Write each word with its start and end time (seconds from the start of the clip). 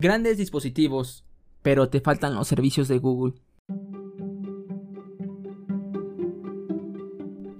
Grandes 0.00 0.38
dispositivos, 0.38 1.26
pero 1.60 1.90
te 1.90 2.00
faltan 2.00 2.34
los 2.34 2.48
servicios 2.48 2.88
de 2.88 2.96
Google. 2.96 3.34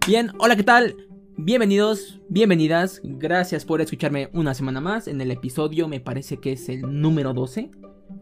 Bien, 0.06 0.30
hola, 0.38 0.56
¿qué 0.56 0.62
tal? 0.62 0.96
Bienvenidos, 1.36 2.18
bienvenidas, 2.30 3.02
gracias 3.04 3.66
por 3.66 3.82
escucharme 3.82 4.30
una 4.32 4.54
semana 4.54 4.80
más 4.80 5.06
en 5.06 5.20
el 5.20 5.30
episodio, 5.32 5.86
me 5.86 6.00
parece 6.00 6.38
que 6.38 6.52
es 6.52 6.70
el 6.70 6.80
número 7.02 7.34
12, 7.34 7.72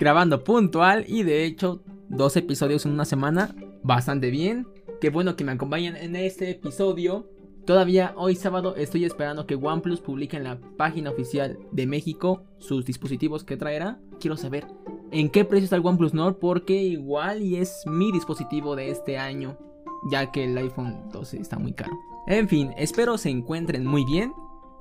grabando 0.01 0.43
puntual 0.43 1.05
y 1.07 1.23
de 1.23 1.45
hecho 1.45 1.85
dos 2.09 2.37
episodios 2.37 2.87
en 2.87 2.93
una 2.95 3.05
semana, 3.05 3.55
bastante 3.85 4.31
bien, 4.31 4.67
qué 5.01 5.11
bueno 5.11 5.37
que 5.37 5.45
me 5.45 5.53
acompañen 5.53 5.95
en 5.95 6.17
este 6.17 6.51
episodio. 6.51 7.31
Todavía 7.69 8.15
hoy 8.17 8.35
sábado 8.35 8.77
estoy 8.77 9.05
esperando 9.05 9.47
que 9.47 9.55
OnePlus 9.55 10.01
publique 10.01 10.39
en 10.39 10.45
la 10.45 10.59
página 10.79 11.11
oficial 11.11 11.59
de 11.71 11.87
México 11.87 12.43
sus 12.57 12.87
dispositivos 12.87 13.45
que 13.45 13.59
traerá. 13.59 14.01
Quiero 14.19 14.39
saber 14.39 14.67
en 15.11 15.29
qué 15.29 15.45
precio 15.45 15.65
está 15.65 15.77
el 15.77 15.85
OnePlus 15.85 16.15
Nord 16.15 16.37
porque 16.37 16.73
igual 16.73 17.43
y 17.43 17.57
es 17.57 17.83
mi 17.85 18.11
dispositivo 18.11 18.75
de 18.75 18.89
este 18.89 19.19
año, 19.19 19.59
ya 20.11 20.33
que 20.33 20.45
el 20.45 20.57
iPhone 20.57 21.11
12 21.13 21.43
está 21.43 21.59
muy 21.59 21.75
caro. 21.75 21.93
En 22.27 22.49
fin, 22.49 22.73
espero 22.79 23.19
se 23.19 23.29
encuentren 23.29 23.85
muy 23.85 24.07
bien. 24.07 24.33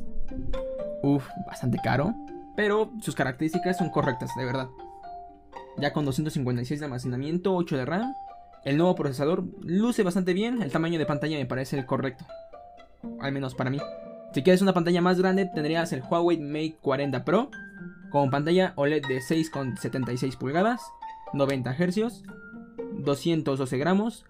Uf, 1.03 1.27
bastante 1.45 1.77
caro, 1.83 2.15
pero 2.55 2.93
sus 3.01 3.15
características 3.15 3.77
son 3.77 3.89
correctas, 3.89 4.31
de 4.37 4.45
verdad. 4.45 4.69
Ya 5.77 5.91
con 5.91 6.05
256 6.05 6.79
de 6.79 6.85
almacenamiento, 6.85 7.53
8 7.53 7.75
de 7.77 7.85
RAM, 7.85 8.15
el 8.63 8.77
nuevo 8.77 8.95
procesador 8.95 9.43
luce 9.61 10.03
bastante 10.03 10.33
bien, 10.33 10.61
el 10.61 10.71
tamaño 10.71 10.97
de 10.97 11.05
pantalla 11.05 11.37
me 11.37 11.45
parece 11.45 11.77
el 11.77 11.85
correcto, 11.85 12.23
al 13.19 13.33
menos 13.33 13.55
para 13.55 13.69
mí. 13.69 13.79
Si 14.33 14.41
quieres 14.41 14.61
una 14.61 14.71
pantalla 14.73 15.01
más 15.01 15.19
grande, 15.19 15.51
tendrías 15.53 15.91
el 15.91 16.01
Huawei 16.01 16.39
Mate 16.39 16.77
40 16.81 17.25
Pro 17.25 17.49
con 18.09 18.29
pantalla 18.29 18.71
OLED 18.77 19.05
de 19.05 19.19
6,76 19.19 20.37
pulgadas 20.37 20.81
90 21.33 21.73
Hz, 21.73 22.23
212 22.99 23.77
gramos, 23.77 24.25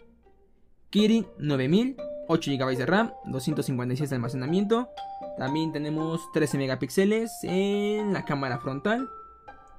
Kirin 0.90 1.28
9000, 1.40 1.98
8 2.28 2.52
GB 2.52 2.78
de 2.78 2.86
RAM, 2.86 3.12
256 3.26 4.10
de 4.10 4.16
almacenamiento. 4.16 4.90
También 5.38 5.72
tenemos 5.72 6.22
13 6.34 6.58
megapíxeles 6.58 7.32
en 7.44 8.14
la 8.14 8.26
cámara 8.26 8.60
frontal. 8.60 9.10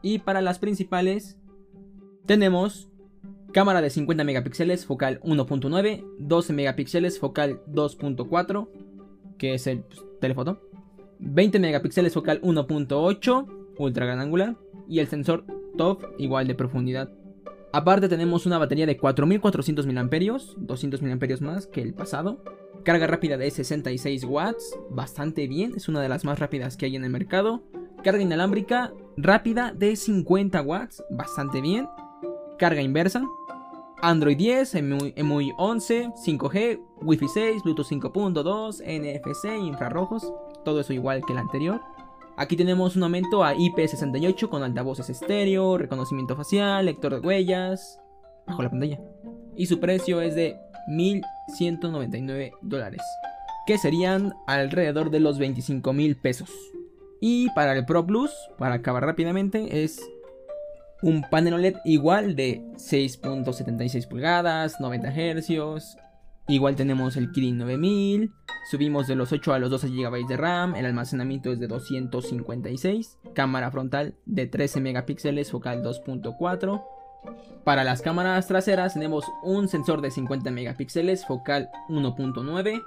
Y 0.02 0.18
para 0.18 0.42
las 0.42 0.58
principales 0.58 1.38
tenemos 2.26 2.90
cámara 3.52 3.80
de 3.80 3.90
50 3.90 4.24
megapíxeles 4.24 4.84
focal 4.84 5.20
1.9, 5.22 6.04
12 6.18 6.52
megapíxeles 6.52 7.18
focal 7.18 7.62
2.4, 7.66 8.68
que 9.38 9.54
es 9.54 9.66
el 9.66 9.80
pues, 9.80 10.04
telefoto, 10.20 10.60
20 11.20 11.58
megapíxeles 11.58 12.12
focal 12.12 12.40
1.8, 12.42 13.74
ultra 13.78 14.06
gran 14.06 14.20
angular, 14.20 14.56
y 14.88 14.98
el 14.98 15.08
sensor 15.08 15.44
igual 16.18 16.46
de 16.46 16.54
profundidad. 16.54 17.10
Aparte 17.72 18.08
tenemos 18.08 18.46
una 18.46 18.58
batería 18.58 18.86
de 18.86 18.96
4400 18.96 19.86
mAh, 19.86 20.08
200 20.56 21.02
mAh 21.02 21.16
más 21.40 21.66
que 21.66 21.82
el 21.82 21.94
pasado. 21.94 22.42
Carga 22.84 23.06
rápida 23.06 23.36
de 23.36 23.50
66 23.50 24.24
watts, 24.24 24.78
bastante 24.90 25.46
bien, 25.46 25.74
es 25.76 25.88
una 25.88 26.00
de 26.00 26.08
las 26.08 26.24
más 26.24 26.38
rápidas 26.38 26.76
que 26.76 26.86
hay 26.86 26.96
en 26.96 27.04
el 27.04 27.10
mercado. 27.10 27.62
Carga 28.02 28.22
inalámbrica 28.22 28.92
rápida 29.16 29.72
de 29.76 29.96
50 29.96 30.62
watts, 30.62 31.02
bastante 31.10 31.60
bien. 31.60 31.88
Carga 32.58 32.80
inversa. 32.80 33.24
Android 34.00 34.36
10, 34.36 34.74
EMUI 35.16 35.52
11, 35.56 36.10
5G, 36.14 36.80
Wi-Fi 37.02 37.28
6, 37.28 37.62
Bluetooth 37.62 37.86
5.2, 37.86 38.82
NFC, 38.84 39.58
infrarrojos, 39.58 40.32
todo 40.64 40.80
eso 40.80 40.92
igual 40.92 41.22
que 41.26 41.32
el 41.32 41.38
anterior. 41.38 41.80
Aquí 42.38 42.54
tenemos 42.54 42.96
un 42.96 43.02
aumento 43.02 43.42
a 43.42 43.54
IP68 43.54 44.50
con 44.50 44.62
altavoces 44.62 45.08
estéreo, 45.08 45.78
reconocimiento 45.78 46.36
facial, 46.36 46.84
lector 46.84 47.14
de 47.14 47.26
huellas, 47.26 47.98
bajo 48.46 48.62
la 48.62 48.68
pantalla. 48.68 49.00
Y 49.56 49.66
su 49.66 49.80
precio 49.80 50.20
es 50.20 50.34
de 50.34 50.58
1.199 50.88 52.52
dólares, 52.60 53.00
que 53.66 53.78
serían 53.78 54.34
alrededor 54.46 55.10
de 55.10 55.20
los 55.20 55.38
25 55.38 55.94
mil 55.94 56.16
pesos. 56.16 56.50
Y 57.22 57.48
para 57.54 57.72
el 57.72 57.86
Pro 57.86 58.06
Plus, 58.06 58.30
para 58.58 58.74
acabar 58.74 59.04
rápidamente, 59.04 59.82
es 59.82 59.98
un 61.02 61.22
panel 61.30 61.54
OLED 61.54 61.76
igual 61.86 62.36
de 62.36 62.62
6.76 62.74 64.08
pulgadas, 64.08 64.78
90 64.78 65.10
Hz, 65.10 65.96
Igual 66.48 66.76
tenemos 66.76 67.16
el 67.16 67.32
Kirin 67.32 67.58
9000, 67.58 68.32
subimos 68.70 69.08
de 69.08 69.16
los 69.16 69.32
8 69.32 69.52
a 69.52 69.58
los 69.58 69.68
12 69.68 69.88
GB 69.88 70.28
de 70.28 70.36
RAM, 70.36 70.76
el 70.76 70.86
almacenamiento 70.86 71.50
es 71.50 71.58
de 71.58 71.66
256, 71.66 73.18
cámara 73.34 73.72
frontal 73.72 74.14
de 74.26 74.46
13 74.46 74.80
megapíxeles, 74.80 75.50
focal 75.50 75.82
2.4. 75.82 76.84
Para 77.64 77.82
las 77.82 78.00
cámaras 78.00 78.46
traseras 78.46 78.94
tenemos 78.94 79.24
un 79.42 79.66
sensor 79.66 80.00
de 80.02 80.12
50 80.12 80.52
megapíxeles, 80.52 81.26
focal 81.26 81.68
1.9, 81.88 82.80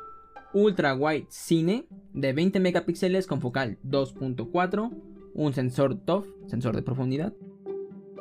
ultra 0.53 0.95
wide 0.95 1.27
cine 1.29 1.85
de 2.13 2.31
20 2.31 2.61
megapíxeles 2.61 3.27
con 3.27 3.41
focal 3.41 3.77
2.4, 3.83 4.89
un 5.33 5.53
sensor 5.53 5.99
TOF, 5.99 6.25
sensor 6.47 6.77
de 6.77 6.81
profundidad, 6.81 7.33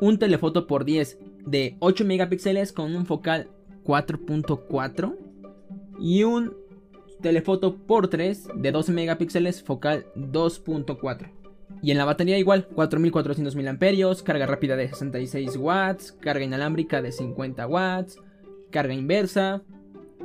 un 0.00 0.18
telefoto 0.18 0.66
por 0.66 0.84
10 0.84 1.16
de 1.46 1.76
8 1.78 2.04
megapíxeles 2.04 2.72
con 2.72 2.96
un 2.96 3.06
focal 3.06 3.52
4.4 3.84 5.27
y 5.98 6.24
un 6.24 6.56
telefoto 7.20 7.76
por 7.76 8.08
3 8.08 8.48
de 8.54 8.72
12 8.72 8.92
megapíxeles 8.92 9.62
focal 9.62 10.06
2.4. 10.14 11.30
Y 11.82 11.90
en 11.90 11.98
la 11.98 12.04
batería 12.04 12.38
igual, 12.38 12.66
4400 12.74 13.54
mAh, 13.54 14.24
carga 14.24 14.46
rápida 14.46 14.76
de 14.76 14.88
66 14.88 15.56
watts, 15.56 16.12
carga 16.12 16.44
inalámbrica 16.44 17.02
de 17.02 17.12
50 17.12 17.66
watts, 17.66 18.18
carga 18.70 18.94
inversa, 18.94 19.62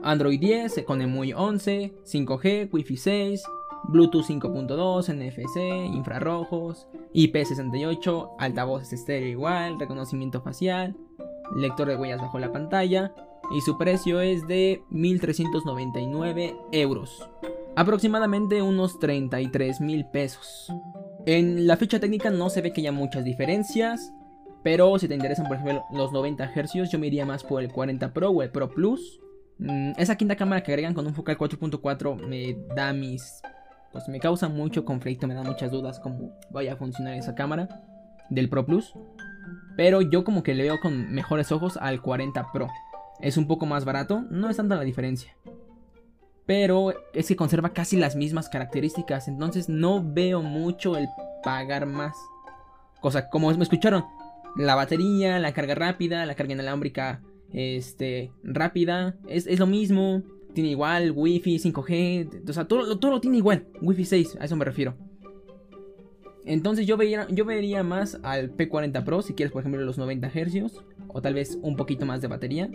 Android 0.03 0.39
10 0.39 0.83
con 0.85 1.01
EMUI 1.01 1.33
11, 1.33 1.93
5G, 2.03 2.69
Wi-Fi 2.71 2.97
6, 2.97 3.43
Bluetooth 3.89 4.25
5.2, 4.25 5.13
NFC, 5.13 5.93
infrarrojos, 5.93 6.87
IP68, 7.13 8.35
altavoces 8.39 8.93
estéreo 8.93 9.29
igual, 9.29 9.79
reconocimiento 9.79 10.41
facial, 10.41 10.95
lector 11.55 11.87
de 11.87 11.95
huellas 11.95 12.21
bajo 12.21 12.39
la 12.39 12.51
pantalla, 12.51 13.13
y 13.51 13.61
su 13.61 13.77
precio 13.77 14.21
es 14.21 14.47
de 14.47 14.83
1.399 14.91 16.55
euros. 16.71 17.29
Aproximadamente 17.75 18.61
unos 18.61 18.99
33 18.99 19.81
mil 19.81 20.05
pesos. 20.05 20.71
En 21.25 21.67
la 21.67 21.77
ficha 21.77 21.99
técnica 21.99 22.29
no 22.29 22.49
se 22.49 22.61
ve 22.61 22.71
que 22.71 22.81
haya 22.81 22.91
muchas 22.91 23.23
diferencias. 23.23 24.13
Pero 24.63 24.97
si 24.97 25.07
te 25.07 25.13
interesan, 25.13 25.47
por 25.47 25.57
ejemplo, 25.57 25.83
los 25.91 26.13
90 26.13 26.51
Hz, 26.55 26.89
yo 26.89 26.99
me 26.99 27.07
iría 27.07 27.25
más 27.25 27.43
por 27.43 27.61
el 27.61 27.71
40 27.71 28.13
Pro 28.13 28.29
o 28.29 28.41
el 28.41 28.49
Pro 28.49 28.69
Plus. 28.69 29.19
Mm, 29.59 29.91
esa 29.97 30.15
quinta 30.15 30.35
cámara 30.35 30.63
que 30.63 30.71
agregan 30.71 30.93
con 30.93 31.05
un 31.05 31.13
focal 31.13 31.37
4.4 31.37 32.15
me 32.15 32.57
da 32.75 32.93
mis. 32.93 33.41
Pues 33.91 34.07
me 34.07 34.19
causa 34.19 34.49
mucho 34.49 34.85
conflicto, 34.85 35.27
me 35.27 35.35
da 35.35 35.43
muchas 35.43 35.69
dudas 35.69 35.99
cómo 35.99 36.31
vaya 36.49 36.73
a 36.73 36.77
funcionar 36.77 37.15
esa 37.15 37.35
cámara 37.35 37.67
del 38.29 38.49
Pro 38.49 38.65
Plus. 38.65 38.93
Pero 39.75 40.01
yo 40.01 40.23
como 40.23 40.43
que 40.43 40.53
le 40.53 40.63
veo 40.63 40.79
con 40.79 41.11
mejores 41.11 41.51
ojos 41.51 41.77
al 41.77 42.01
40 42.01 42.51
Pro. 42.53 42.67
Es 43.19 43.37
un 43.37 43.47
poco 43.47 43.65
más 43.65 43.85
barato, 43.85 44.25
no 44.29 44.49
es 44.49 44.57
tanta 44.57 44.75
la 44.75 44.83
diferencia. 44.83 45.35
Pero 46.45 46.93
es 47.13 47.27
que 47.27 47.35
conserva 47.35 47.73
casi 47.73 47.95
las 47.95 48.15
mismas 48.15 48.49
características, 48.49 49.27
entonces 49.27 49.69
no 49.69 50.03
veo 50.03 50.41
mucho 50.41 50.97
el 50.97 51.07
pagar 51.43 51.85
más. 51.85 52.15
Cosa 53.01 53.29
como 53.29 53.51
me 53.53 53.63
escucharon, 53.63 54.03
la 54.55 54.75
batería, 54.75 55.39
la 55.39 55.53
carga 55.53 55.75
rápida, 55.75 56.25
la 56.25 56.35
carga 56.35 56.53
inalámbrica 56.53 57.21
este, 57.51 58.31
rápida, 58.43 59.15
es, 59.27 59.59
lo 59.59 59.67
mismo. 59.67 60.23
Tiene 60.53 60.69
igual, 60.69 61.13
Wi-Fi, 61.15 61.57
5G, 61.57 62.47
o 62.47 62.53
sea, 62.53 62.65
todo, 62.65 62.99
todo 62.99 63.11
lo 63.11 63.21
tiene 63.21 63.37
igual. 63.37 63.65
Wi-Fi 63.81 64.05
6, 64.05 64.37
a 64.39 64.45
eso 64.45 64.55
me 64.55 64.65
refiero. 64.65 64.95
Entonces 66.45 66.85
yo 66.85 66.97
vería, 66.97 67.25
yo 67.29 67.45
vería 67.45 67.83
más 67.83 68.19
al 68.21 68.55
P40 68.55 69.03
Pro 69.03 69.21
si 69.21 69.33
quieres, 69.33 69.51
por 69.51 69.61
ejemplo, 69.61 69.81
los 69.81 69.97
90 69.97 70.29
Hz 70.29 70.83
o 71.07 71.21
tal 71.21 71.33
vez 71.33 71.57
un 71.61 71.75
poquito 71.75 72.05
más 72.05 72.21
de 72.21 72.27
batería. 72.27 72.69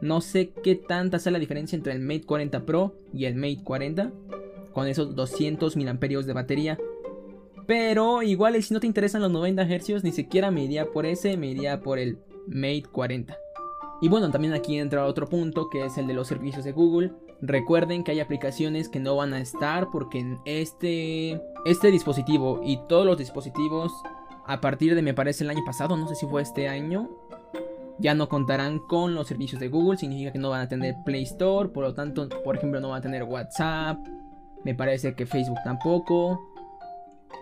No 0.00 0.20
sé 0.20 0.50
qué 0.62 0.76
tanta 0.76 1.18
sea 1.18 1.32
la 1.32 1.38
diferencia 1.38 1.76
entre 1.76 1.92
el 1.92 2.00
Mate 2.00 2.22
40 2.22 2.64
Pro 2.64 2.94
y 3.12 3.26
el 3.26 3.34
Mate 3.34 3.60
40 3.64 4.12
con 4.72 4.86
esos 4.86 5.14
200 5.14 5.76
mAh 5.76 5.92
de 5.92 6.32
batería. 6.32 6.78
Pero 7.66 8.22
igual 8.22 8.60
si 8.62 8.74
no 8.74 8.80
te 8.80 8.86
interesan 8.86 9.22
los 9.22 9.30
90 9.30 9.64
Hz, 9.64 10.02
ni 10.02 10.12
siquiera 10.12 10.50
me 10.50 10.64
iría 10.64 10.86
por 10.86 11.06
ese, 11.06 11.36
me 11.36 11.48
iría 11.48 11.80
por 11.80 11.98
el 11.98 12.18
Mate 12.46 12.84
40. 12.90 13.36
Y 14.02 14.08
bueno, 14.08 14.30
también 14.30 14.54
aquí 14.54 14.78
entra 14.78 15.04
otro 15.04 15.28
punto 15.28 15.68
que 15.68 15.84
es 15.84 15.98
el 15.98 16.06
de 16.06 16.14
los 16.14 16.28
servicios 16.28 16.64
de 16.64 16.72
Google. 16.72 17.12
Recuerden 17.42 18.02
que 18.02 18.12
hay 18.12 18.20
aplicaciones 18.20 18.88
que 18.88 19.00
no 19.00 19.16
van 19.16 19.34
a 19.34 19.40
estar 19.40 19.90
porque 19.90 20.18
en 20.18 20.38
este, 20.46 21.40
este 21.64 21.90
dispositivo 21.90 22.60
y 22.64 22.78
todos 22.88 23.04
los 23.04 23.18
dispositivos 23.18 23.92
a 24.46 24.60
partir 24.60 24.94
de 24.94 25.02
me 25.02 25.14
parece 25.14 25.44
el 25.44 25.50
año 25.50 25.64
pasado, 25.64 25.96
no 25.96 26.08
sé 26.08 26.16
si 26.16 26.26
fue 26.26 26.42
este 26.42 26.68
año, 26.68 27.08
ya 28.00 28.14
no 28.14 28.28
contarán 28.28 28.78
con 28.78 29.14
los 29.14 29.28
servicios 29.28 29.60
de 29.60 29.68
Google, 29.68 29.98
significa 29.98 30.32
que 30.32 30.38
no 30.38 30.50
van 30.50 30.62
a 30.62 30.68
tener 30.68 30.96
Play 31.04 31.22
Store, 31.22 31.68
por 31.68 31.84
lo 31.84 31.94
tanto, 31.94 32.28
por 32.44 32.56
ejemplo, 32.56 32.80
no 32.80 32.90
van 32.90 32.98
a 32.98 33.02
tener 33.02 33.22
WhatsApp, 33.24 33.98
me 34.64 34.74
parece 34.74 35.14
que 35.14 35.26
Facebook 35.26 35.58
tampoco, 35.64 36.40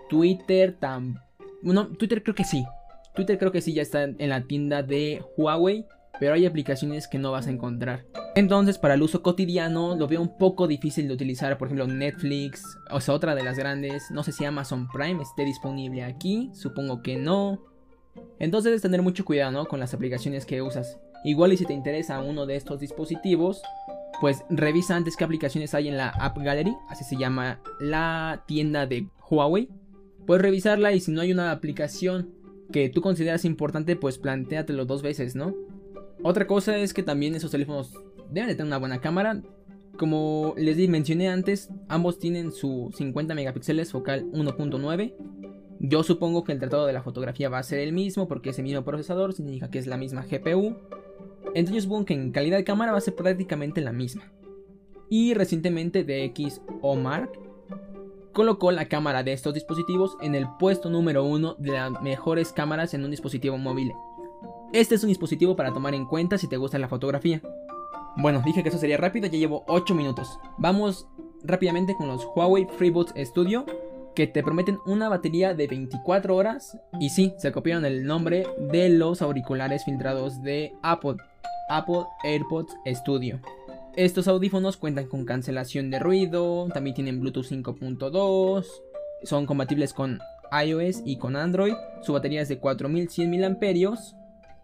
Twitter 0.09 0.77
tampoco, 0.79 1.23
no, 1.63 1.87
Twitter 1.87 2.23
creo 2.23 2.35
que 2.35 2.43
sí, 2.43 2.65
Twitter 3.15 3.37
creo 3.37 3.51
que 3.51 3.61
sí 3.61 3.73
ya 3.73 3.81
está 3.81 4.03
en 4.03 4.29
la 4.29 4.41
tienda 4.41 4.83
de 4.83 5.23
Huawei, 5.37 5.85
pero 6.19 6.33
hay 6.33 6.45
aplicaciones 6.45 7.07
que 7.07 7.17
no 7.17 7.31
vas 7.31 7.47
a 7.47 7.51
encontrar. 7.51 8.05
Entonces, 8.35 8.77
para 8.77 8.93
el 8.93 9.01
uso 9.01 9.21
cotidiano 9.21 9.95
lo 9.95 10.07
veo 10.07 10.21
un 10.21 10.37
poco 10.37 10.67
difícil 10.67 11.07
de 11.07 11.13
utilizar, 11.13 11.57
por 11.57 11.67
ejemplo, 11.67 11.87
Netflix, 11.87 12.63
o 12.91 12.99
sea, 13.01 13.15
otra 13.15 13.35
de 13.35 13.43
las 13.43 13.57
grandes, 13.57 14.11
no 14.11 14.23
sé 14.23 14.31
si 14.31 14.45
Amazon 14.45 14.87
Prime 14.89 15.21
esté 15.21 15.45
disponible 15.45 16.03
aquí, 16.03 16.51
supongo 16.53 17.01
que 17.01 17.17
no. 17.17 17.59
Entonces, 18.39 18.65
debes 18.65 18.81
tener 18.81 19.01
mucho 19.01 19.25
cuidado, 19.25 19.51
¿no? 19.51 19.65
Con 19.65 19.79
las 19.79 19.93
aplicaciones 19.93 20.45
que 20.45 20.61
usas. 20.61 20.99
Igual 21.23 21.53
y 21.53 21.57
si 21.57 21.65
te 21.65 21.73
interesa 21.73 22.19
uno 22.21 22.45
de 22.45 22.55
estos 22.55 22.79
dispositivos, 22.79 23.61
pues 24.21 24.43
revisa 24.49 24.95
antes 24.95 25.15
qué 25.15 25.23
aplicaciones 25.23 25.73
hay 25.73 25.87
en 25.87 25.97
la 25.97 26.09
App 26.09 26.37
Gallery, 26.37 26.75
así 26.89 27.03
se 27.03 27.17
llama 27.17 27.61
la 27.79 28.43
tienda 28.47 28.85
de 28.85 29.07
Huawei. 29.29 29.69
Puedes 30.25 30.41
revisarla 30.41 30.93
y 30.93 30.99
si 30.99 31.11
no 31.11 31.21
hay 31.21 31.31
una 31.31 31.51
aplicación 31.51 32.29
que 32.71 32.89
tú 32.89 33.01
consideras 33.01 33.45
importante, 33.45 33.95
pues 33.95 34.17
plantéatelo 34.17 34.85
dos 34.85 35.01
veces, 35.01 35.35
¿no? 35.35 35.55
Otra 36.21 36.47
cosa 36.47 36.77
es 36.77 36.93
que 36.93 37.03
también 37.03 37.35
esos 37.35 37.51
teléfonos 37.51 37.93
deben 38.29 38.49
de 38.49 38.55
tener 38.55 38.67
una 38.67 38.77
buena 38.77 39.01
cámara. 39.01 39.41
Como 39.97 40.53
les 40.57 40.77
mencioné 40.89 41.29
antes, 41.29 41.69
ambos 41.87 42.19
tienen 42.19 42.51
su 42.51 42.91
50 42.95 43.33
megapíxeles 43.35 43.91
focal 43.91 44.25
1.9. 44.31 45.13
Yo 45.79 46.03
supongo 46.03 46.43
que 46.43 46.51
el 46.51 46.59
tratado 46.59 46.85
de 46.85 46.93
la 46.93 47.03
fotografía 47.03 47.49
va 47.49 47.59
a 47.59 47.63
ser 47.63 47.79
el 47.79 47.93
mismo 47.93 48.27
porque 48.27 48.49
es 48.49 48.59
el 48.59 48.65
mismo 48.65 48.83
procesador, 48.83 49.33
significa 49.33 49.69
que 49.69 49.79
es 49.79 49.87
la 49.87 49.97
misma 49.97 50.25
GPU. 50.29 50.75
Entonces 51.55 51.75
yo 51.75 51.81
supongo 51.81 52.05
que 52.05 52.13
en 52.13 52.31
calidad 52.31 52.57
de 52.57 52.63
cámara 52.63 52.91
va 52.91 52.97
a 52.97 53.01
ser 53.01 53.15
prácticamente 53.15 53.81
la 53.81 53.93
misma. 53.93 54.31
Y 55.09 55.33
recientemente 55.33 56.03
DX 56.03 56.61
Mark 56.97 57.31
colocó 58.33 58.71
la 58.71 58.87
cámara 58.87 59.23
de 59.23 59.33
estos 59.33 59.53
dispositivos 59.53 60.17
en 60.21 60.35
el 60.35 60.47
puesto 60.59 60.89
número 60.89 61.23
uno 61.23 61.55
de 61.57 61.71
las 61.71 62.01
mejores 62.01 62.53
cámaras 62.53 62.93
en 62.93 63.03
un 63.03 63.11
dispositivo 63.11 63.57
móvil 63.57 63.91
este 64.71 64.93
es 64.93 65.01
un 65.01 65.09
dispositivo 65.09 65.55
para 65.55 65.73
tomar 65.73 65.95
en 65.95 66.05
cuenta 66.05 66.37
si 66.37 66.47
te 66.47 66.57
gusta 66.57 66.77
la 66.77 66.87
fotografía. 66.87 67.41
Bueno, 68.17 68.43
dije 68.45 68.61
que 68.61 68.69
eso 68.69 68.77
sería 68.77 68.97
rápido, 68.97 69.25
ya 69.25 69.39
llevo 69.39 69.63
8 69.67 69.95
minutos. 69.95 70.39
Vamos 70.59 71.07
rápidamente 71.43 71.95
con 71.95 72.07
los 72.07 72.27
Huawei 72.35 72.67
FreeBuds 72.77 73.13
Studio, 73.17 73.65
que 74.19 74.27
te 74.27 74.43
prometen 74.43 74.79
una 74.85 75.07
batería 75.07 75.53
de 75.53 75.65
24 75.65 76.35
horas. 76.35 76.77
Y 76.99 77.09
sí, 77.11 77.33
se 77.37 77.53
copiaron 77.53 77.85
el 77.85 78.03
nombre 78.03 78.45
de 78.69 78.89
los 78.89 79.21
auriculares 79.21 79.85
filtrados 79.85 80.41
de 80.41 80.73
Apple, 80.81 81.15
Apple 81.69 82.03
AirPods 82.25 82.75
Studio. 82.85 83.39
Estos 83.95 84.27
audífonos 84.27 84.75
cuentan 84.75 85.07
con 85.07 85.23
cancelación 85.23 85.89
de 85.89 85.99
ruido, 85.99 86.67
también 86.73 86.95
tienen 86.95 87.21
Bluetooth 87.21 87.45
5.2, 87.45 88.65
son 89.23 89.45
compatibles 89.45 89.93
con 89.93 90.19
iOS 90.51 91.01
y 91.05 91.17
con 91.17 91.37
Android, 91.37 91.75
su 92.01 92.11
batería 92.11 92.41
es 92.41 92.49
de 92.49 92.59
4100 92.59 93.31
mAh 93.39 93.97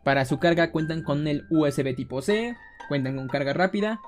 para 0.04 0.25
su 0.25 0.38
carga 0.38 0.72
cuentan 0.72 1.01
con 1.01 1.30
el 1.30 1.46
USB 1.50 1.96
tipo 1.96 2.22
C, 2.22 2.58
cuentan 2.90 3.16
con 3.16 3.30
carga 3.30 3.54
rápida, 3.54 4.01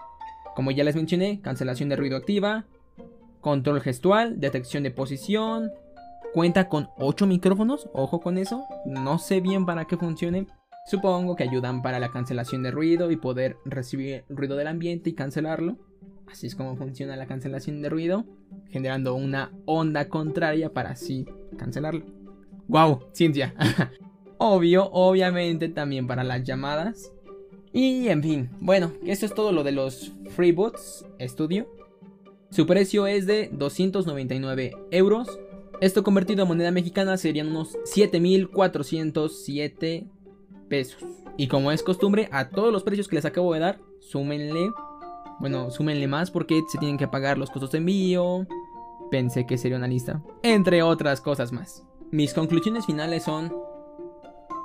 como 0.57 0.71
ya 0.71 0.83
les 0.83 0.97
mencioné, 0.97 1.39
cancelación 1.39 1.87
de 1.87 1.95
ruido 1.95 2.17
activa, 2.17 2.65
control 3.47 3.79
gestual, 3.79 4.41
detección 4.41 4.83
de 4.83 4.91
posición, 4.91 5.71
cuenta 6.33 6.67
con 6.67 6.89
8 6.97 7.27
micrófonos, 7.27 7.89
ojo 7.93 8.19
con 8.19 8.37
eso, 8.37 8.65
no 8.85 9.19
sé 9.19 9.39
bien 9.39 9.65
para 9.65 9.85
qué 9.85 9.95
funcione, 9.95 10.47
supongo 10.85 11.37
que 11.37 11.43
ayudan 11.43 11.81
para 11.81 11.97
la 11.97 12.11
cancelación 12.11 12.61
de 12.61 12.71
ruido 12.71 13.09
y 13.09 13.15
poder 13.15 13.55
recibir 13.63 14.25
ruido 14.27 14.57
del 14.57 14.67
ambiente 14.67 15.11
y 15.11 15.13
cancelarlo. 15.13 15.77
Así 16.29 16.47
es 16.47 16.55
como 16.55 16.75
funciona 16.75 17.15
la 17.15 17.25
cancelación 17.25 17.81
de 17.81 17.87
ruido, 17.87 18.25
generando 18.69 19.15
una 19.15 19.53
onda 19.65 20.09
contraria 20.09 20.73
para 20.73 20.89
así 20.89 21.25
cancelarlo. 21.57 22.03
¡Wow! 22.67 23.05
Ciencia. 23.13 23.55
Obvio, 24.39 24.89
obviamente 24.91 25.69
también 25.69 26.05
para 26.05 26.25
las 26.25 26.43
llamadas. 26.43 27.13
Y 27.71 28.09
en 28.09 28.21
fin, 28.21 28.49
bueno, 28.59 28.91
eso 29.05 29.25
es 29.25 29.33
todo 29.33 29.53
lo 29.53 29.63
de 29.63 29.71
los 29.71 30.11
FreeBoots 30.31 31.05
Studio. 31.21 31.76
Su 32.49 32.65
precio 32.65 33.07
es 33.07 33.25
de 33.25 33.49
299 33.51 34.71
euros. 34.91 35.37
Esto 35.81 36.01
convertido 36.03 36.43
a 36.43 36.45
moneda 36.45 36.71
mexicana 36.71 37.17
serían 37.17 37.49
unos 37.49 37.77
7.407 37.93 40.07
pesos. 40.69 41.03
Y 41.37 41.47
como 41.47 41.71
es 41.71 41.83
costumbre, 41.83 42.29
a 42.31 42.49
todos 42.49 42.73
los 42.73 42.83
precios 42.83 43.07
que 43.07 43.15
les 43.15 43.25
acabo 43.25 43.53
de 43.53 43.59
dar, 43.59 43.79
súmenle. 43.99 44.71
Bueno, 45.39 45.69
súmenle 45.69 46.07
más 46.07 46.31
porque 46.31 46.63
se 46.67 46.79
tienen 46.79 46.97
que 46.97 47.07
pagar 47.07 47.37
los 47.37 47.51
costos 47.51 47.71
de 47.71 47.77
envío. 47.79 48.47
Pensé 49.11 49.45
que 49.45 49.57
sería 49.57 49.77
una 49.77 49.87
lista. 49.87 50.23
Entre 50.41 50.81
otras 50.81 51.21
cosas 51.21 51.51
más. 51.51 51.83
Mis 52.11 52.33
conclusiones 52.33 52.85
finales 52.85 53.23
son 53.23 53.53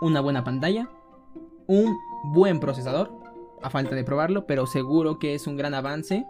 una 0.01 0.21
buena 0.21 0.45
pantalla, 0.45 0.89
un 1.67 1.97
buen 2.33 2.61
procesador, 2.61 3.13
a 3.61 3.71
falta 3.71 3.95
de 3.95 4.05
probarlo, 4.05 4.47
pero 4.47 4.67
seguro 4.67 5.19
que 5.19 5.35
es 5.35 5.47
un 5.47 5.57
gran 5.57 5.75
avance. 5.75 6.25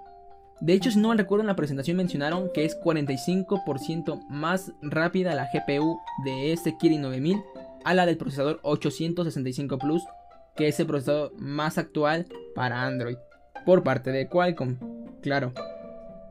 De 0.62 0.74
hecho, 0.74 0.92
si 0.92 1.00
no 1.00 1.08
me 1.08 1.16
recuerdo 1.16 1.42
en 1.42 1.48
la 1.48 1.56
presentación 1.56 1.96
mencionaron 1.96 2.48
que 2.54 2.64
es 2.64 2.78
45% 2.80 4.28
más 4.28 4.70
rápida 4.80 5.34
la 5.34 5.48
GPU 5.52 5.98
de 6.24 6.52
este 6.52 6.78
Kirin 6.78 7.02
9000 7.02 7.42
a 7.84 7.94
la 7.94 8.06
del 8.06 8.16
procesador 8.16 8.60
865 8.62 9.76
Plus, 9.78 10.04
que 10.54 10.68
es 10.68 10.78
el 10.78 10.86
procesador 10.86 11.32
más 11.36 11.78
actual 11.78 12.26
para 12.54 12.84
Android, 12.84 13.16
por 13.66 13.82
parte 13.82 14.12
de 14.12 14.28
Qualcomm, 14.28 14.76
claro. 15.20 15.52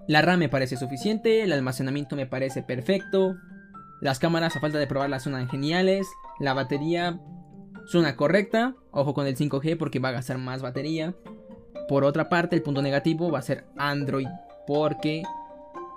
La 0.08 0.22
RAM 0.22 0.40
me 0.40 0.48
parece 0.48 0.78
suficiente, 0.78 1.44
el 1.44 1.52
almacenamiento 1.52 2.16
me 2.16 2.26
parece 2.26 2.64
perfecto, 2.64 3.36
las 4.00 4.20
cámaras 4.20 4.56
a 4.56 4.62
falta 4.62 4.80
de 4.80 4.88
probarlas 4.88 5.24
suenan 5.24 5.50
geniales, 5.50 6.08
la 6.40 6.54
batería 6.54 7.20
suena 7.86 8.16
correcta, 8.16 8.76
ojo 8.92 9.14
con 9.14 9.28
el 9.28 9.36
5G 9.36 9.78
porque 9.78 10.00
va 10.00 10.08
a 10.08 10.14
gastar 10.14 10.38
más 10.38 10.62
batería. 10.62 11.16
Por 11.92 12.06
otra 12.06 12.30
parte, 12.30 12.56
el 12.56 12.62
punto 12.62 12.82
negativo 12.82 13.30
va 13.30 13.40
a 13.40 13.42
ser 13.42 13.66
Android 13.76 14.30
porque 14.66 15.24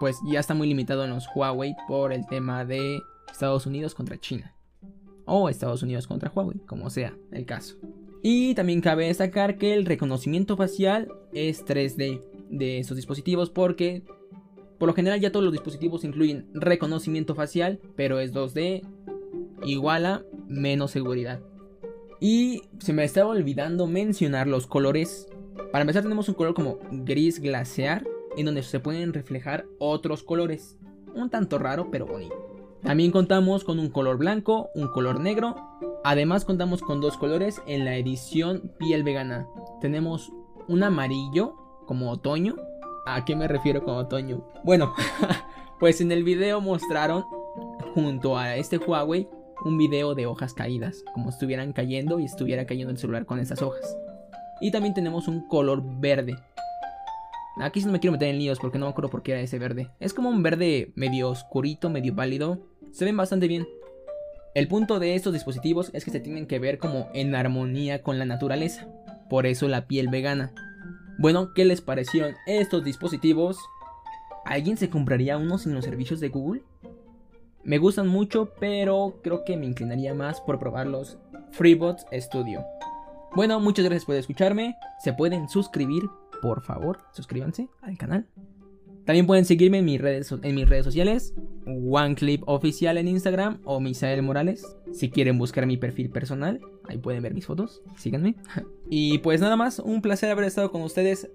pues 0.00 0.16
ya 0.26 0.40
está 0.40 0.52
muy 0.52 0.66
limitado 0.66 1.04
en 1.04 1.10
los 1.10 1.28
Huawei 1.32 1.76
por 1.86 2.12
el 2.12 2.26
tema 2.26 2.64
de 2.64 3.00
Estados 3.30 3.64
Unidos 3.64 3.94
contra 3.94 4.18
China. 4.18 4.52
O 5.24 5.48
Estados 5.48 5.84
Unidos 5.84 6.08
contra 6.08 6.32
Huawei, 6.34 6.58
como 6.66 6.90
sea 6.90 7.16
el 7.30 7.46
caso. 7.46 7.76
Y 8.24 8.56
también 8.56 8.80
cabe 8.80 9.06
destacar 9.06 9.56
que 9.56 9.72
el 9.72 9.86
reconocimiento 9.86 10.56
facial 10.56 11.12
es 11.32 11.64
3D 11.64 12.20
de 12.50 12.80
estos 12.80 12.96
dispositivos 12.96 13.50
porque 13.50 14.02
Por 14.78 14.88
lo 14.88 14.94
general 14.94 15.20
ya 15.20 15.30
todos 15.30 15.44
los 15.44 15.52
dispositivos 15.52 16.02
incluyen 16.02 16.48
reconocimiento 16.54 17.36
facial, 17.36 17.78
pero 17.94 18.18
es 18.18 18.34
2D, 18.34 18.82
igual 19.62 20.06
a 20.06 20.24
menos 20.48 20.90
seguridad. 20.90 21.40
Y 22.18 22.62
se 22.78 22.92
me 22.92 23.04
estaba 23.04 23.30
olvidando 23.30 23.86
mencionar 23.86 24.48
los 24.48 24.66
colores. 24.66 25.28
Para 25.72 25.82
empezar 25.82 26.02
tenemos 26.02 26.28
un 26.28 26.34
color 26.34 26.54
como 26.54 26.78
gris 26.90 27.40
glaciar, 27.40 28.06
en 28.36 28.46
donde 28.46 28.62
se 28.62 28.80
pueden 28.80 29.12
reflejar 29.12 29.66
otros 29.78 30.22
colores. 30.22 30.76
Un 31.14 31.30
tanto 31.30 31.58
raro, 31.58 31.90
pero 31.90 32.06
bonito. 32.06 32.34
También 32.82 33.12
contamos 33.12 33.64
con 33.64 33.78
un 33.78 33.88
color 33.88 34.18
blanco, 34.18 34.70
un 34.74 34.88
color 34.88 35.20
negro. 35.20 35.56
Además 36.04 36.44
contamos 36.44 36.82
con 36.82 37.00
dos 37.00 37.16
colores 37.16 37.62
en 37.66 37.84
la 37.84 37.96
edición 37.96 38.72
piel 38.78 39.02
vegana. 39.02 39.48
Tenemos 39.80 40.32
un 40.68 40.82
amarillo 40.82 41.54
como 41.86 42.10
otoño. 42.10 42.56
¿A 43.06 43.24
qué 43.24 43.36
me 43.36 43.48
refiero 43.48 43.84
con 43.84 43.94
otoño? 43.94 44.46
Bueno, 44.64 44.94
pues 45.80 46.00
en 46.00 46.12
el 46.12 46.24
video 46.24 46.60
mostraron 46.60 47.24
junto 47.94 48.36
a 48.36 48.56
este 48.56 48.78
Huawei 48.78 49.28
un 49.64 49.78
video 49.78 50.14
de 50.14 50.26
hojas 50.26 50.52
caídas, 50.52 51.04
como 51.14 51.30
estuvieran 51.30 51.72
cayendo 51.72 52.20
y 52.20 52.24
estuviera 52.24 52.66
cayendo 52.66 52.90
el 52.90 52.98
celular 52.98 53.24
con 53.24 53.38
esas 53.38 53.62
hojas. 53.62 53.96
Y 54.60 54.70
también 54.70 54.94
tenemos 54.94 55.28
un 55.28 55.46
color 55.48 55.82
verde. 56.00 56.36
Aquí 57.60 57.80
sí 57.80 57.86
no 57.86 57.92
me 57.92 58.00
quiero 58.00 58.12
meter 58.12 58.28
en 58.28 58.38
líos 58.38 58.58
porque 58.58 58.78
no 58.78 58.86
me 58.86 58.90
acuerdo 58.90 59.10
por 59.10 59.22
qué 59.22 59.32
era 59.32 59.40
ese 59.40 59.58
verde. 59.58 59.90
Es 60.00 60.12
como 60.12 60.28
un 60.28 60.42
verde 60.42 60.92
medio 60.96 61.30
oscurito, 61.30 61.88
medio 61.88 62.14
pálido. 62.14 62.58
Se 62.90 63.04
ven 63.04 63.16
bastante 63.16 63.46
bien. 63.46 63.66
El 64.54 64.68
punto 64.68 64.98
de 64.98 65.14
estos 65.14 65.32
dispositivos 65.32 65.90
es 65.94 66.04
que 66.04 66.10
se 66.10 66.20
tienen 66.20 66.46
que 66.46 66.58
ver 66.58 66.78
como 66.78 67.08
en 67.14 67.34
armonía 67.34 68.02
con 68.02 68.18
la 68.18 68.24
naturaleza. 68.24 68.86
Por 69.28 69.46
eso 69.46 69.68
la 69.68 69.86
piel 69.86 70.08
vegana. 70.08 70.52
Bueno, 71.18 71.52
¿qué 71.54 71.64
les 71.64 71.80
parecieron 71.80 72.34
estos 72.46 72.84
dispositivos? 72.84 73.58
¿Alguien 74.44 74.76
se 74.76 74.90
compraría 74.90 75.38
uno 75.38 75.58
sin 75.58 75.74
los 75.74 75.84
servicios 75.84 76.20
de 76.20 76.28
Google? 76.28 76.62
Me 77.62 77.78
gustan 77.78 78.08
mucho, 78.08 78.52
pero 78.60 79.20
creo 79.22 79.44
que 79.44 79.56
me 79.56 79.66
inclinaría 79.66 80.12
más 80.12 80.40
por 80.40 80.58
probarlos 80.58 81.18
FreeBots 81.52 82.06
Studio. 82.12 82.64
Bueno, 83.34 83.58
muchas 83.58 83.84
gracias 83.84 84.04
por 84.04 84.14
escucharme. 84.14 84.76
Se 85.00 85.12
pueden 85.12 85.48
suscribir, 85.48 86.04
por 86.40 86.62
favor, 86.62 86.98
suscríbanse 87.12 87.68
al 87.82 87.98
canal. 87.98 88.28
También 89.04 89.26
pueden 89.26 89.44
seguirme 89.44 89.78
en 89.78 89.84
mis 89.84 90.00
redes, 90.00 90.32
en 90.40 90.54
mis 90.54 90.68
redes 90.68 90.84
sociales, 90.84 91.34
OneClip 91.66 92.42
Oficial 92.46 92.96
en 92.96 93.08
Instagram 93.08 93.60
o 93.64 93.80
Misael 93.80 94.22
Morales. 94.22 94.76
Si 94.92 95.10
quieren 95.10 95.36
buscar 95.36 95.66
mi 95.66 95.76
perfil 95.76 96.10
personal, 96.10 96.60
ahí 96.88 96.96
pueden 96.98 97.24
ver 97.24 97.34
mis 97.34 97.46
fotos, 97.46 97.82
síganme. 97.96 98.36
Y 98.88 99.18
pues 99.18 99.40
nada 99.40 99.56
más, 99.56 99.80
un 99.80 100.00
placer 100.00 100.30
haber 100.30 100.44
estado 100.44 100.70
con 100.70 100.82
ustedes 100.82 101.30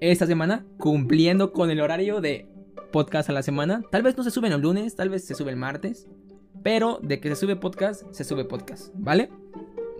esta 0.00 0.26
semana, 0.26 0.64
cumpliendo 0.78 1.52
con 1.52 1.70
el 1.70 1.80
horario 1.80 2.20
de 2.22 2.48
podcast 2.92 3.28
a 3.28 3.32
la 3.32 3.42
semana. 3.42 3.82
Tal 3.90 4.02
vez 4.02 4.16
no 4.16 4.22
se 4.22 4.30
suben 4.30 4.52
el 4.52 4.62
lunes, 4.62 4.96
tal 4.96 5.10
vez 5.10 5.24
se 5.24 5.34
sube 5.34 5.50
el 5.50 5.56
martes, 5.56 6.08
pero 6.62 6.98
de 7.02 7.20
que 7.20 7.28
se 7.28 7.36
sube 7.36 7.56
podcast, 7.56 8.04
se 8.12 8.24
sube 8.24 8.44
podcast, 8.44 8.92
¿vale? 8.94 9.30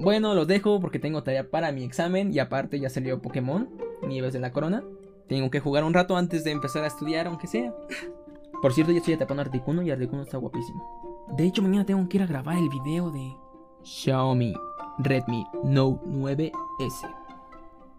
Bueno, 0.03 0.35
los 0.35 0.49
dejo 0.49 0.81
porque 0.81 0.99
tengo 0.99 1.23
tarea 1.23 1.49
para 1.49 1.71
mi 1.71 1.85
examen 1.85 2.33
y 2.33 2.41
aparte 2.41 2.81
ya 2.81 2.91
salió 2.91 3.23
Pokémon, 3.23 3.69
Nieves 4.03 4.33
de 4.33 4.41
la 4.41 4.51
Corona. 4.51 4.83
Tengo 5.29 5.49
que 5.49 5.61
jugar 5.61 5.85
un 5.85 5.95
rato 5.95 6.17
antes 6.17 6.43
de 6.43 6.51
empezar 6.51 6.83
a 6.83 6.89
estudiar, 6.89 7.29
aunque 7.29 7.47
sea. 7.47 7.73
Por 8.61 8.73
cierto, 8.73 8.91
ya 8.91 8.99
estoy 8.99 9.15
atacando 9.15 9.43
a 9.43 9.45
Articuno 9.47 9.81
y 9.81 9.93
Articuno 9.93 10.23
está 10.23 10.39
guapísimo. 10.39 11.29
De 11.37 11.45
hecho, 11.45 11.63
mañana 11.63 11.87
tengo 11.87 12.09
que 12.09 12.17
ir 12.17 12.23
a 12.25 12.27
grabar 12.27 12.59
el 12.59 12.69
video 12.69 13.13
de 13.13 13.33
Xiaomi 13.85 14.55
Redmi 14.99 15.47
Note 15.63 16.05
9S. 16.05 17.15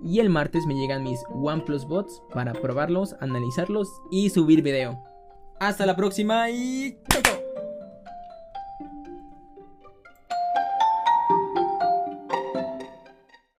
Y 0.04 0.20
el 0.20 0.30
martes 0.30 0.66
me 0.66 0.76
llegan 0.76 1.04
mis 1.04 1.24
OnePlus 1.34 1.88
Bots 1.88 2.22
para 2.34 2.52
probarlos, 2.52 3.16
analizarlos 3.22 3.90
y 4.12 4.30
subir 4.30 4.62
video. 4.62 5.02
Hasta 5.58 5.86
la 5.86 5.96
próxima 5.96 6.50
y 6.50 6.98
chao. 7.10 7.43